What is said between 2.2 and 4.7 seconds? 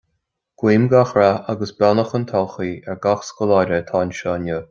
todhchaí ar gach scoláire atá anseo inniu.